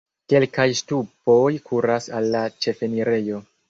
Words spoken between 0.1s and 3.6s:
Kelkaj ŝtupoj kuras al la ĉefenirejo.